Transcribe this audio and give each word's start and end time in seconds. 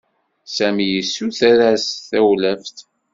Sami 0.55 0.85
yessuter-as 0.87 1.85
tawlaft. 2.09 2.77